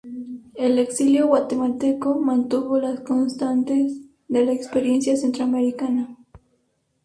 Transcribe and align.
El 0.55 0.79
exilio 0.79 1.27
guatemalteco 1.27 2.19
mantuvo 2.19 2.79
las 2.79 3.01
constantes 3.01 3.99
de 4.27 4.43
la 4.43 4.51
experiencia 4.51 5.15
centroamericana. 5.15 6.17